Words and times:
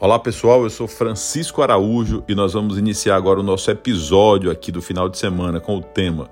Olá 0.00 0.18
pessoal, 0.18 0.64
eu 0.64 0.70
sou 0.70 0.88
Francisco 0.88 1.62
Araújo 1.62 2.24
e 2.26 2.34
nós 2.34 2.52
vamos 2.52 2.76
iniciar 2.76 3.14
agora 3.14 3.38
o 3.38 3.44
nosso 3.44 3.70
episódio 3.70 4.50
aqui 4.50 4.72
do 4.72 4.82
final 4.82 5.08
de 5.08 5.16
semana 5.16 5.60
com 5.60 5.76
o 5.76 5.80
tema 5.80 6.28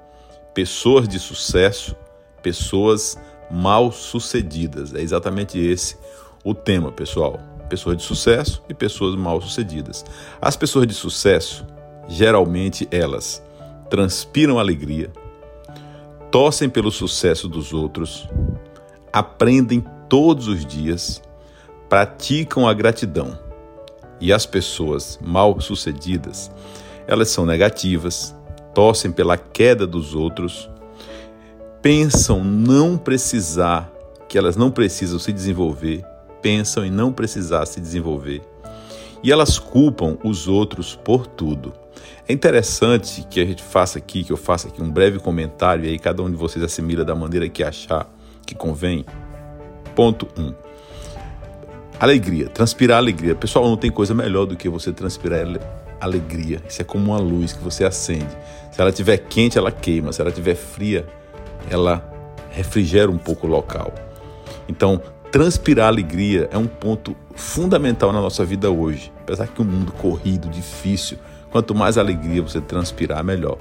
Pessoas 0.53 1.06
de 1.06 1.21
Sucesso, 1.21 1.95
Pessoas 2.43 3.17
Mal 3.48 3.93
Sucedidas. 3.93 4.93
É 4.93 5.01
exatamente 5.01 5.61
esse 5.61 5.96
o 6.43 6.53
tema, 6.54 6.90
pessoal. 6.90 7.38
Pessoas 7.69 7.97
de 7.97 8.03
sucesso 8.03 8.61
e 8.69 8.75
pessoas 8.75 9.15
mal 9.15 9.40
sucedidas. 9.40 10.04
As 10.40 10.56
pessoas 10.56 10.85
de 10.88 10.92
sucesso, 10.92 11.65
geralmente 12.08 12.88
elas 12.90 13.40
transpiram 13.88 14.58
alegria, 14.58 15.13
torcem 16.33 16.69
pelo 16.69 16.91
sucesso 16.91 17.48
dos 17.48 17.73
outros, 17.73 18.29
aprendem 19.12 19.84
todos 20.09 20.48
os 20.48 20.66
dias, 20.66 21.23
praticam 21.88 22.69
a 22.69 22.74
gratidão 22.74 23.52
e 24.23 24.33
as 24.33 24.47
pessoas 24.47 25.19
mal 25.21 25.61
sucedidas, 25.61 26.49
elas 27.09 27.29
são 27.29 27.45
negativas, 27.45 28.33
torcem 28.73 29.11
pela 29.11 29.37
queda 29.37 29.85
dos 29.85 30.15
outros, 30.15 30.71
pensam 31.83 32.45
não 32.45 32.97
precisar, 32.97 33.93
que 34.29 34.39
elas 34.39 34.55
não 34.55 34.71
precisam 34.71 35.19
se 35.19 35.33
desenvolver, 35.33 36.05
pensam 36.41 36.87
em 36.87 36.91
não 36.91 37.13
precisar 37.13 37.66
se 37.66 37.80
desenvolver. 37.80 38.41
E 39.25 39.33
elas 39.33 39.59
culpam 39.59 40.16
os 40.23 40.47
outros 40.47 40.95
por 40.95 41.27
tudo. 41.27 41.73
É 42.27 42.33
interessante 42.33 43.27
que 43.29 43.41
a 43.41 43.45
gente 43.45 43.63
faça 43.63 43.99
aqui, 43.99 44.23
que 44.23 44.33
eu 44.33 44.37
faça 44.37 44.69
aqui 44.69 44.80
um 44.80 44.91
breve 44.91 45.19
comentário 45.19 45.85
e 45.85 45.89
aí 45.89 45.99
cada 45.99 46.23
um 46.23 46.30
de 46.30 46.37
vocês 46.37 46.65
assimila 46.65 47.05
da 47.05 47.15
maneira 47.15 47.49
que 47.49 47.65
achar 47.65 48.09
que 48.47 48.55
convém. 48.55 49.05
Ponto 49.97 50.29
1. 50.39 50.43
Um. 50.43 50.72
Alegria, 52.01 52.48
transpirar 52.48 52.98
alegria. 52.98 53.34
Pessoal, 53.34 53.69
não 53.69 53.77
tem 53.77 53.91
coisa 53.91 54.12
melhor 54.12 54.46
do 54.46 54.56
que 54.56 54.68
você 54.68 54.93
transpirar 54.93 55.46
alegria. 56.01 56.60
Isso 56.68 56.82
é 56.82 56.84
como 56.84 57.12
uma 57.12 57.18
luz 57.18 57.52
que 57.52 57.62
você 57.62 57.84
acende. 57.84 58.37
Se 58.73 58.80
ela 58.80 58.90
estiver 58.90 59.18
quente, 59.18 59.57
ela 59.57 59.71
queima. 59.71 60.12
Se 60.12 60.21
ela 60.21 60.30
estiver 60.30 60.57
fria, 60.57 61.07
ela 61.71 62.04
refrigera 62.51 63.10
um 63.10 63.18
pouco 63.18 63.46
o 63.46 63.51
local. 63.51 63.95
Então, 64.68 65.00
transpirar 65.30 65.86
alegria 65.86 66.48
é 66.50 66.58
um 66.58 66.66
ponto 66.66 67.14
fundamental 67.36 68.12
na 68.12 68.20
nossa 68.20 68.44
vida 68.44 68.70
hoje. 68.70 69.12
Apesar 69.20 69.46
que 69.46 69.60
o 69.60 69.64
um 69.64 69.68
mundo 69.68 69.92
corrido, 69.92 70.48
difícil, 70.48 71.18
quanto 71.50 71.74
mais 71.74 71.96
alegria 71.96 72.42
você 72.42 72.60
transpirar, 72.60 73.22
melhor. 73.22 73.58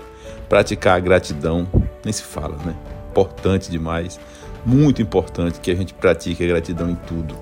Praticar 0.50 0.98
a 0.98 1.00
gratidão, 1.00 1.68
nem 2.04 2.12
se 2.12 2.24
fala, 2.24 2.58
né? 2.66 2.76
Importante 3.12 3.70
demais, 3.70 4.20
muito 4.66 5.02
importante 5.02 5.60
que 5.60 5.70
a 5.70 5.76
gente 5.76 5.94
pratique 5.94 6.44
a 6.44 6.48
gratidão 6.48 6.90
em 6.90 6.96
tudo 6.96 7.36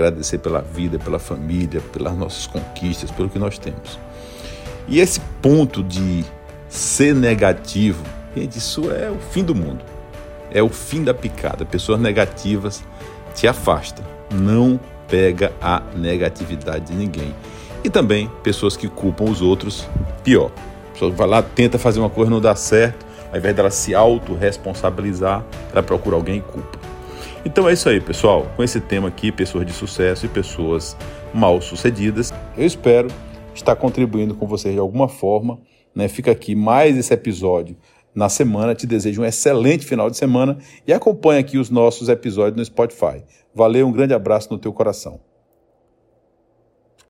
agradecer 0.00 0.38
pela 0.38 0.60
vida, 0.60 0.98
pela 0.98 1.18
família, 1.18 1.80
pelas 1.92 2.16
nossas 2.16 2.46
conquistas, 2.46 3.10
pelo 3.10 3.28
que 3.28 3.38
nós 3.38 3.58
temos. 3.58 3.98
E 4.88 5.00
esse 5.00 5.20
ponto 5.42 5.82
de 5.82 6.24
ser 6.68 7.14
negativo, 7.14 8.02
gente, 8.34 8.58
isso 8.58 8.90
é 8.90 9.10
o 9.10 9.18
fim 9.18 9.42
do 9.42 9.54
mundo. 9.54 9.84
É 10.50 10.62
o 10.62 10.68
fim 10.68 11.02
da 11.02 11.12
picada. 11.12 11.64
Pessoas 11.64 12.00
negativas 12.00 12.84
te 13.34 13.48
afastam. 13.48 14.04
Não 14.32 14.78
pega 15.08 15.52
a 15.60 15.82
negatividade 15.94 16.86
de 16.86 16.94
ninguém. 16.94 17.34
E 17.82 17.90
também 17.90 18.30
pessoas 18.42 18.76
que 18.76 18.88
culpam 18.88 19.24
os 19.24 19.40
outros, 19.40 19.88
pior. 20.22 20.50
A 20.90 20.92
pessoa 20.92 21.10
vai 21.10 21.26
lá, 21.26 21.42
tenta 21.42 21.78
fazer 21.78 22.00
uma 22.00 22.10
coisa, 22.10 22.30
não 22.30 22.40
dá 22.40 22.54
certo, 22.54 23.06
ao 23.30 23.38
invés 23.38 23.54
dela 23.54 23.70
se 23.70 23.94
autorresponsabilizar, 23.94 25.44
ela 25.72 25.82
procura 25.82 26.16
alguém 26.16 26.38
e 26.38 26.40
culpa. 26.40 26.85
Então 27.46 27.68
é 27.68 27.74
isso 27.74 27.88
aí, 27.88 28.00
pessoal. 28.00 28.44
Com 28.56 28.64
esse 28.64 28.80
tema 28.80 29.06
aqui, 29.06 29.30
pessoas 29.30 29.64
de 29.64 29.72
sucesso 29.72 30.26
e 30.26 30.28
pessoas 30.28 30.96
mal 31.32 31.60
sucedidas, 31.60 32.34
eu 32.58 32.66
espero 32.66 33.06
estar 33.54 33.76
contribuindo 33.76 34.34
com 34.34 34.48
vocês 34.48 34.74
de 34.74 34.80
alguma 34.80 35.06
forma. 35.06 35.60
Né? 35.94 36.08
Fica 36.08 36.32
aqui 36.32 36.56
mais 36.56 36.98
esse 36.98 37.14
episódio 37.14 37.76
na 38.12 38.28
semana. 38.28 38.74
Te 38.74 38.84
desejo 38.84 39.22
um 39.22 39.24
excelente 39.24 39.86
final 39.86 40.10
de 40.10 40.16
semana 40.16 40.58
e 40.84 40.92
acompanhe 40.92 41.38
aqui 41.38 41.56
os 41.56 41.70
nossos 41.70 42.08
episódios 42.08 42.56
no 42.56 42.64
Spotify. 42.64 43.22
Valeu, 43.54 43.86
um 43.86 43.92
grande 43.92 44.12
abraço 44.12 44.52
no 44.52 44.58
teu 44.58 44.72
coração. 44.72 45.20